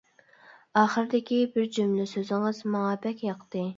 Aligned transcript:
ئاخىردىكى 0.81 1.37
بىر 1.57 1.67
جۈملە 1.77 2.07
سۆزىڭىز 2.13 2.63
ماڭا 2.77 2.97
بەك 3.05 3.23
ياقتى. 3.29 3.63